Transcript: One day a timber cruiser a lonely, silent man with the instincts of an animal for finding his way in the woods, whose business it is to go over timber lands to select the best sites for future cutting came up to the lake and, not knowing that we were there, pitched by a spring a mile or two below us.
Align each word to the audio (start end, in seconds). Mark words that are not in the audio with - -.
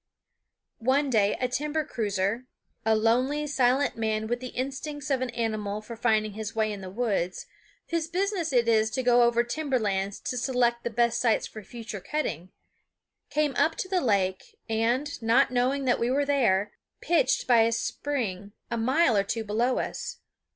One 0.79 1.11
day 1.11 1.37
a 1.39 1.47
timber 1.47 1.85
cruiser 1.85 2.47
a 2.83 2.95
lonely, 2.95 3.45
silent 3.45 3.95
man 3.97 4.25
with 4.25 4.39
the 4.39 4.47
instincts 4.47 5.11
of 5.11 5.21
an 5.21 5.29
animal 5.29 5.79
for 5.79 5.95
finding 5.95 6.33
his 6.33 6.55
way 6.55 6.71
in 6.73 6.81
the 6.81 6.89
woods, 6.89 7.45
whose 7.91 8.07
business 8.07 8.51
it 8.51 8.67
is 8.67 8.89
to 8.89 9.03
go 9.03 9.21
over 9.21 9.43
timber 9.43 9.77
lands 9.77 10.19
to 10.21 10.37
select 10.37 10.83
the 10.83 10.89
best 10.89 11.21
sites 11.21 11.45
for 11.45 11.61
future 11.61 12.01
cutting 12.01 12.49
came 13.29 13.53
up 13.57 13.75
to 13.75 13.87
the 13.87 14.01
lake 14.01 14.57
and, 14.67 15.21
not 15.21 15.51
knowing 15.51 15.85
that 15.85 15.99
we 15.99 16.09
were 16.09 16.25
there, 16.25 16.71
pitched 17.01 17.45
by 17.45 17.59
a 17.61 17.71
spring 17.71 18.53
a 18.71 18.77
mile 18.77 19.15
or 19.15 19.23
two 19.23 19.43
below 19.43 19.77
us. 19.77 20.17